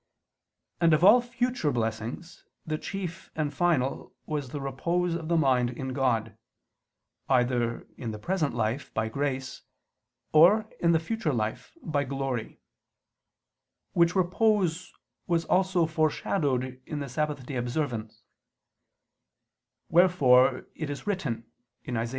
And 0.79 0.95
of 0.95 1.03
all 1.03 1.21
future 1.21 1.71
blessings, 1.71 2.43
the 2.65 2.79
chief 2.79 3.29
and 3.35 3.53
final 3.53 4.15
was 4.25 4.49
the 4.49 4.59
repose 4.59 5.13
of 5.13 5.27
the 5.27 5.37
mind 5.37 5.69
in 5.69 5.93
God, 5.93 6.35
either, 7.29 7.85
in 7.97 8.09
the 8.09 8.17
present 8.17 8.55
life, 8.55 8.91
by 8.95 9.09
grace, 9.09 9.61
or, 10.33 10.67
in 10.79 10.91
the 10.91 10.99
future 10.99 11.31
life, 11.31 11.77
by 11.83 12.03
glory; 12.03 12.59
which 13.93 14.15
repose 14.15 14.91
was 15.27 15.45
also 15.45 15.85
foreshadowed 15.85 16.81
in 16.87 16.97
the 16.97 17.07
Sabbath 17.07 17.45
day 17.45 17.55
observance: 17.57 18.23
wherefore 19.87 20.65
it 20.73 20.89
is 20.89 21.05
written 21.05 21.45
(Isa. 21.85 22.09